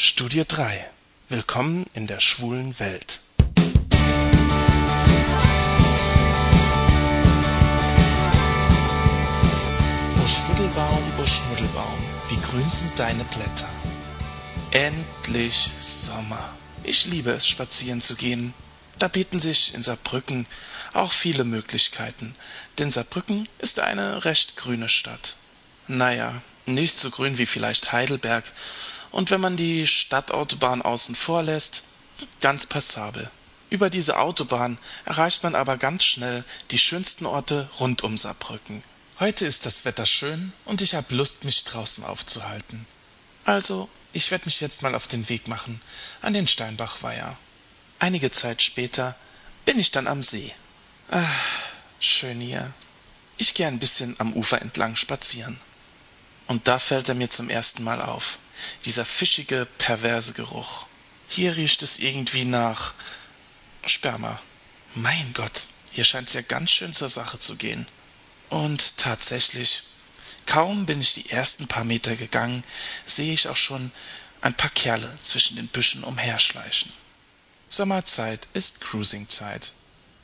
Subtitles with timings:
[0.00, 0.88] Studie 3
[1.28, 3.18] Willkommen in der schwulen Welt
[10.22, 11.98] O Schmuddelbaum, o Schmuddelbaum,
[12.28, 13.68] wie grün sind deine Blätter.
[14.70, 16.48] Endlich Sommer.
[16.84, 18.54] Ich liebe es, spazieren zu gehen.
[19.00, 20.46] Da bieten sich in Saarbrücken
[20.92, 22.36] auch viele Möglichkeiten,
[22.78, 25.34] denn Saarbrücken ist eine recht grüne Stadt.
[25.88, 28.44] Naja, nicht so grün wie vielleicht Heidelberg,
[29.10, 31.84] und wenn man die Stadtautobahn außen vor lässt,
[32.40, 33.30] ganz passabel.
[33.70, 38.82] Über diese Autobahn erreicht man aber ganz schnell die schönsten Orte rund um Saarbrücken.
[39.20, 42.86] Heute ist das Wetter schön und ich hab Lust, mich draußen aufzuhalten.
[43.44, 45.80] Also, ich werd mich jetzt mal auf den Weg machen
[46.22, 47.36] an den Steinbachweiher.
[47.98, 49.16] Einige Zeit später
[49.64, 50.54] bin ich dann am See.
[51.10, 51.24] Ah,
[52.00, 52.72] schön hier.
[53.36, 55.60] Ich geh ein bisschen am Ufer entlang spazieren.
[56.46, 58.38] Und da fällt er mir zum ersten Mal auf.
[58.84, 60.86] Dieser fischige, perverse Geruch.
[61.28, 62.94] Hier riecht es irgendwie nach
[63.84, 64.40] Sperma.
[64.94, 67.86] Mein Gott, hier scheint's ja ganz schön zur Sache zu gehen.
[68.48, 69.82] Und tatsächlich,
[70.46, 72.64] kaum bin ich die ersten paar Meter gegangen,
[73.04, 73.92] sehe ich auch schon
[74.40, 76.92] ein paar Kerle zwischen den Büschen umherschleichen.
[77.68, 79.72] Sommerzeit ist Cruisingzeit.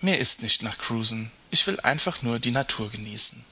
[0.00, 3.44] Mir ist nicht nach Cruisen, ich will einfach nur die Natur genießen.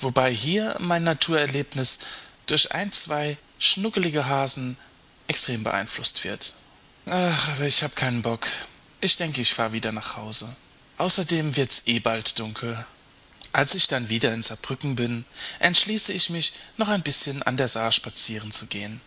[0.00, 2.00] Wobei hier mein Naturerlebnis
[2.46, 4.76] durch ein, zwei schnuckelige Hasen
[5.26, 6.54] extrem beeinflusst wird.
[7.08, 8.46] Ach, aber ich hab keinen Bock.
[9.00, 10.54] Ich denke, ich fahr wieder nach Hause.
[10.98, 12.84] Außerdem wird's eh bald dunkel.
[13.52, 15.24] Als ich dann wieder in Saarbrücken bin,
[15.58, 19.00] entschließe ich mich, noch ein bisschen an der Saar spazieren zu gehen.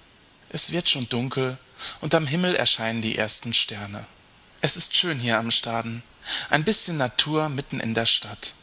[0.49, 1.57] Es wird schon dunkel
[1.99, 4.05] und am Himmel erscheinen die ersten Sterne.
[4.61, 6.03] Es ist schön hier am Staden.
[6.49, 8.53] Ein bisschen Natur mitten in der Stadt.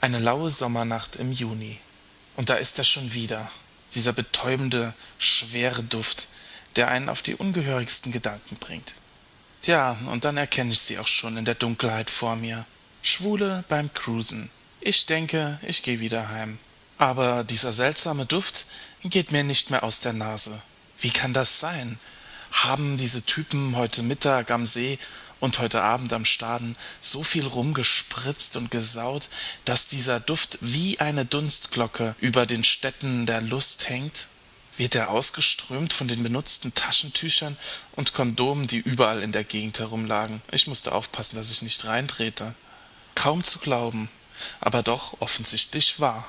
[0.00, 1.78] Eine laue Sommernacht im Juni.
[2.36, 3.50] Und da ist er schon wieder
[3.94, 6.28] dieser betäubende, schwere Duft,
[6.76, 8.94] der einen auf die ungehörigsten Gedanken bringt.
[9.62, 12.66] Tja, und dann erkenne ich sie auch schon in der Dunkelheit vor mir.
[13.02, 14.50] Schwule beim Cruisen.
[14.80, 16.58] Ich denke, ich gehe wieder heim.
[16.98, 18.66] Aber dieser seltsame Duft
[19.02, 20.60] geht mir nicht mehr aus der Nase.
[20.98, 21.98] Wie kann das sein?
[22.50, 24.98] Haben diese Typen heute Mittag am See
[25.44, 29.28] und heute Abend am Staden so viel rumgespritzt und gesaut,
[29.66, 34.28] dass dieser Duft wie eine Dunstglocke über den Städten der Lust hängt?
[34.78, 37.58] Wird er ausgeströmt von den benutzten Taschentüchern
[37.92, 40.40] und Kondomen, die überall in der Gegend herumlagen?
[40.50, 42.54] Ich musste aufpassen, dass ich nicht reintrete.
[43.14, 44.08] Kaum zu glauben,
[44.60, 46.26] aber doch offensichtlich wahr.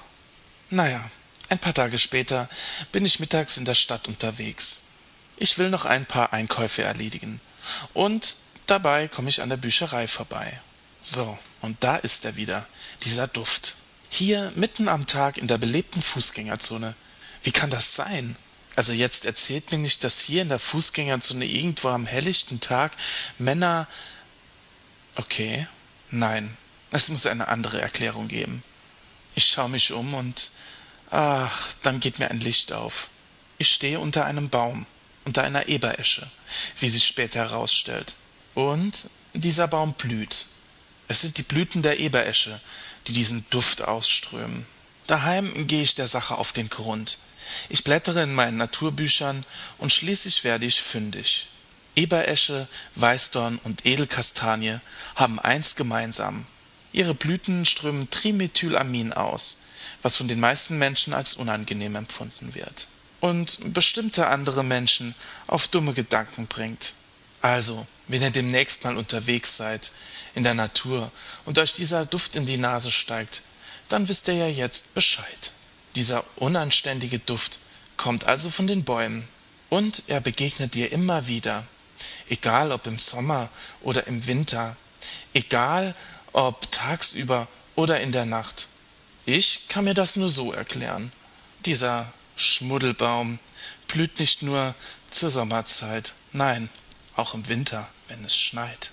[0.70, 1.10] Naja,
[1.48, 2.50] ein paar Tage später
[2.92, 4.84] bin ich mittags in der Stadt unterwegs.
[5.38, 7.40] Ich will noch ein paar Einkäufe erledigen.
[7.94, 10.60] Und Dabei komme ich an der Bücherei vorbei.
[11.02, 12.66] So, und da ist er wieder,
[13.04, 13.76] dieser Duft.
[14.10, 16.96] Hier mitten am Tag in der belebten Fußgängerzone.
[17.44, 18.36] Wie kann das sein?
[18.76, 22.92] Also jetzt erzählt mir nicht, dass hier in der Fußgängerzone irgendwo am helllichten Tag
[23.38, 23.88] Männer.
[25.16, 25.68] Okay,
[26.12, 26.58] nein,
[26.92, 28.64] es muss eine andere Erklärung geben.
[29.36, 30.52] Ich schaue mich um und
[31.12, 33.10] ach, dann geht mir ein Licht auf.
[33.58, 34.86] Ich stehe unter einem Baum,
[35.24, 36.30] unter einer Eberesche,
[36.80, 38.16] wie sich später herausstellt.
[38.56, 40.48] Und dieser Baum blüht.
[41.08, 42.60] Es sind die Blüten der Eberesche,
[43.06, 44.66] die diesen Duft ausströmen.
[45.08, 47.20] Daheim gehe ich der Sache auf den Grund.
[47.70, 49.46] Ich blättere in meinen Naturbüchern
[49.78, 51.48] und schließlich werde ich fündig.
[51.96, 54.80] Eberesche, Weißdorn und Edelkastanie
[55.16, 56.48] haben eins gemeinsam.
[56.92, 59.64] Ihre Blüten strömen Trimethylamin aus,
[60.02, 62.88] was von den meisten Menschen als unangenehm empfunden wird.
[63.20, 65.14] Und bestimmte andere Menschen
[65.48, 66.94] auf dumme Gedanken bringt.
[67.46, 69.92] Also, wenn ihr demnächst mal unterwegs seid
[70.34, 71.12] in der Natur
[71.46, 73.44] und euch dieser Duft in die Nase steigt,
[73.88, 75.52] dann wisst ihr ja jetzt Bescheid.
[75.96, 77.60] Dieser unanständige Duft
[77.98, 79.28] kommt also von den Bäumen
[79.70, 81.68] und er begegnet dir immer wieder,
[82.30, 83.50] egal ob im Sommer
[83.82, 84.76] oder im Winter,
[85.36, 85.94] egal
[86.34, 88.70] ob tagsüber oder in der Nacht.
[89.28, 91.12] Ich kann mir das nur so erklären.
[91.64, 93.38] Dieser Schmuddelbaum
[93.88, 94.74] blüht nicht nur
[95.12, 96.70] zur Sommerzeit, nein,
[97.16, 98.92] auch im Winter, wenn es schneit.